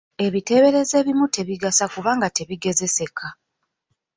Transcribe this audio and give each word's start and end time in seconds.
Ebiteeberezo 0.25 0.93
ebimu 1.01 1.25
tebigasa 1.35 1.85
kubanga 1.93 2.27
tebigezeseka. 2.37 3.27